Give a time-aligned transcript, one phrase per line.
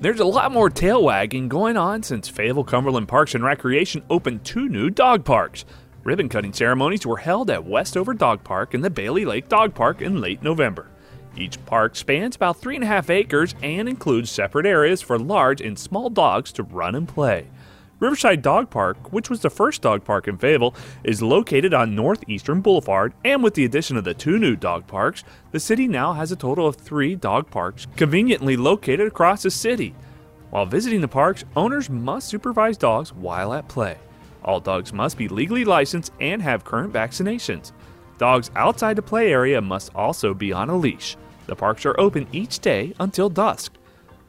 [0.00, 4.46] There's a lot more tail wagging going on since Fayetteville Cumberland Parks and Recreation opened
[4.46, 5.66] two new dog parks.
[6.04, 10.00] Ribbon cutting ceremonies were held at Westover Dog Park and the Bailey Lake Dog Park
[10.00, 10.88] in late November.
[11.36, 15.60] Each park spans about three and a half acres and includes separate areas for large
[15.60, 17.48] and small dogs to run and play.
[18.00, 20.74] Riverside Dog Park, which was the first dog park in Fayetteville,
[21.04, 25.22] is located on Northeastern Boulevard, and with the addition of the two new dog parks,
[25.52, 29.94] the city now has a total of three dog parks conveniently located across the city.
[30.48, 33.98] While visiting the parks, owners must supervise dogs while at play.
[34.42, 37.72] All dogs must be legally licensed and have current vaccinations.
[38.16, 41.18] Dogs outside the play area must also be on a leash.
[41.46, 43.74] The parks are open each day until dusk.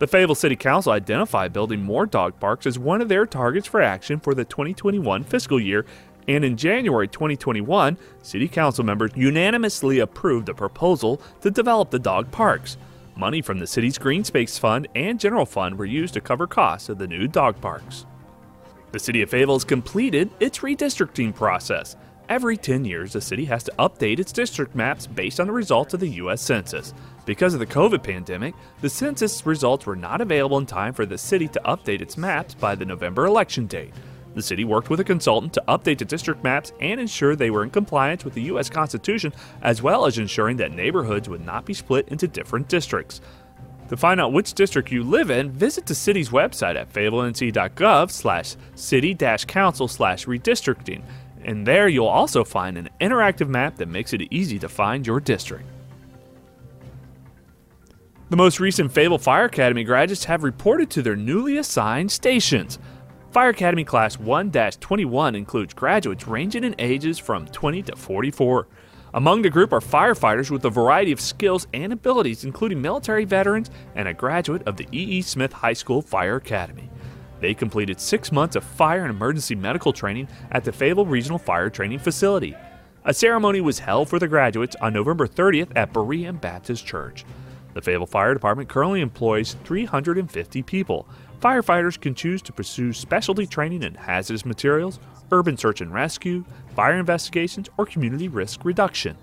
[0.02, 3.84] The Fayetteville City Council identified building more dog parks as one of their targets for
[3.84, 5.86] action for the 2021 fiscal year,
[6.28, 12.32] and in January 2021, City Council members unanimously approved a proposal to develop the dog
[12.32, 12.78] parks.
[13.16, 16.90] Money from the city's Green Space Fund and General Fund were used to cover costs
[16.90, 18.08] of the new dog parks.
[18.94, 21.96] The City of Fayetteville has completed its redistricting process.
[22.32, 25.94] Every 10 years, the city has to update its district maps based on the results
[25.94, 26.42] of the U.S.
[26.42, 26.94] Census.
[27.26, 31.18] Because of the COVID pandemic, the census results were not available in time for the
[31.18, 33.94] city to update its maps by the November election date.
[34.34, 37.64] The city worked with a consultant to update the district maps and ensure they were
[37.64, 38.70] in compliance with the U.S.
[38.70, 43.20] Constitution, as well as ensuring that neighborhoods would not be split into different districts.
[43.90, 48.56] To find out which district you live in, visit the city's website at fayetteville.gov slash
[48.76, 51.04] city-council slash redistricting,
[51.46, 55.20] and there you'll also find an interactive map that makes it easy to find your
[55.20, 55.66] district.
[58.30, 62.80] The most recent Fable Fire Academy graduates have reported to their newly assigned stations.
[63.32, 68.68] Fire Academy Class 1 21 includes graduates ranging in ages from 20 to 44.
[69.14, 73.70] Among the group are firefighters with a variety of skills and abilities, including military veterans
[73.96, 75.18] and a graduate of the E.E.
[75.18, 75.22] E.
[75.22, 76.91] Smith High School Fire Academy.
[77.42, 81.70] They completed six months of fire and emergency medical training at the Fayetteville Regional Fire
[81.70, 82.56] Training Facility.
[83.04, 87.26] A ceremony was held for the graduates on November 30th at Berean Baptist Church.
[87.74, 91.08] The Fayetteville Fire Department currently employs 350 people.
[91.42, 95.00] Firefighters can choose to pursue specialty training in hazardous materials,
[95.32, 99.18] urban search and rescue, fire investigations, or community risk reduction.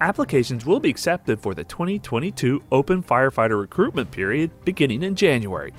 [0.00, 5.72] Applications will be accepted for the 2022 Open Firefighter Recruitment period beginning in January.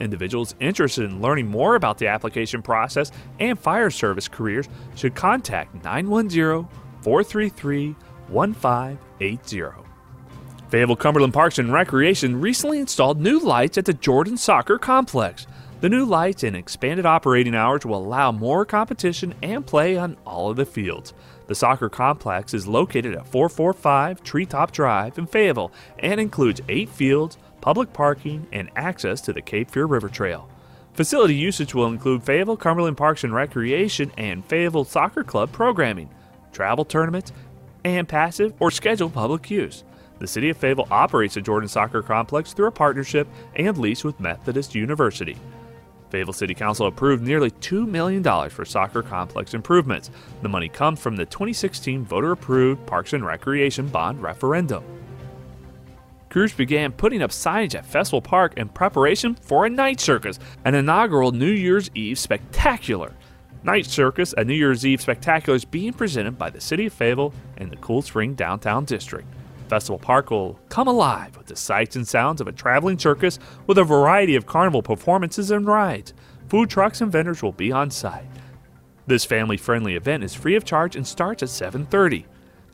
[0.00, 3.10] Individuals interested in learning more about the application process
[3.40, 6.68] and fire service careers should contact 910
[7.02, 7.96] 433
[8.28, 9.88] 1580.
[10.68, 15.46] Fayetteville Cumberland Parks and Recreation recently installed new lights at the Jordan Soccer Complex.
[15.80, 20.50] The new lights and expanded operating hours will allow more competition and play on all
[20.50, 21.14] of the fields.
[21.46, 27.38] The soccer complex is located at 445 Treetop Drive in Fayetteville and includes eight fields,
[27.68, 30.48] public parking, and access to the Cape Fear River Trail.
[30.94, 36.08] Facility usage will include Fayetteville Cumberland Parks and Recreation and Fayetteville Soccer Club programming,
[36.50, 37.30] travel tournaments,
[37.84, 39.84] and passive or scheduled public use.
[40.18, 44.18] The City of Fayetteville operates the Jordan Soccer Complex through a partnership and lease with
[44.18, 45.36] Methodist University.
[46.08, 50.10] Fayetteville City Council approved nearly $2 million for soccer complex improvements.
[50.40, 54.82] The money comes from the 2016 voter approved Parks and Recreation Bond referendum.
[56.30, 60.74] Crews began putting up signage at Festival Park in preparation for a night circus, an
[60.74, 63.14] inaugural New Year's Eve spectacular.
[63.64, 67.32] Night Circus, a New Year's Eve spectacular, is being presented by the City of Fayetteville
[67.56, 69.26] and the Cool Spring Downtown District.
[69.68, 73.78] Festival Park will come alive with the sights and sounds of a traveling circus with
[73.78, 76.14] a variety of carnival performances and rides.
[76.48, 78.24] Food trucks and vendors will be on site.
[79.06, 82.26] This family-friendly event is free of charge and starts at 7:30.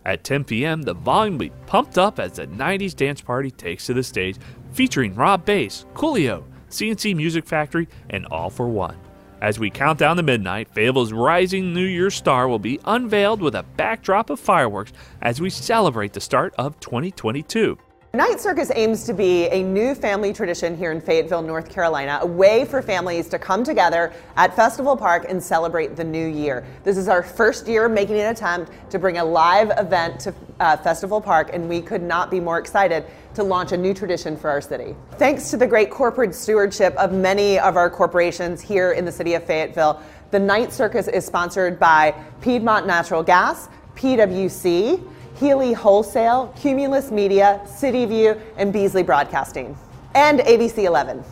[0.06, 3.86] At 10 p.m., the volume will be pumped up as the 90s dance party takes
[3.86, 4.36] to the stage,
[4.72, 8.96] featuring Rob Bass, Coolio, C+C Music Factory, and All-4-One.
[9.40, 13.54] As we count down to midnight, Fable's rising New Year's star will be unveiled with
[13.54, 14.92] a backdrop of fireworks
[15.22, 17.78] as we celebrate the start of 2022.
[18.14, 22.26] Night Circus aims to be a new family tradition here in Fayetteville, North Carolina, a
[22.26, 26.64] way for families to come together at Festival Park and celebrate the new year.
[26.84, 30.76] This is our first year making an attempt to bring a live event to uh,
[30.76, 33.04] Festival Park, and we could not be more excited
[33.34, 34.94] to launch a new tradition for our city.
[35.18, 39.34] Thanks to the great corporate stewardship of many of our corporations here in the city
[39.34, 40.00] of Fayetteville,
[40.30, 45.04] the Night Circus is sponsored by Piedmont Natural Gas, PWC,
[45.34, 49.76] Healy Wholesale, Cumulus Media, CityView, and Beasley Broadcasting,
[50.14, 51.24] and ABC 11.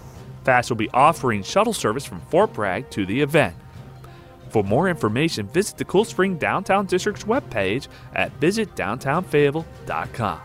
[0.44, 3.54] FAST will be offering shuttle service from Fort Bragg to the event.
[4.50, 10.40] For more information, visit the Cool Spring Downtown District's webpage at visitdowntownfayetteville.com.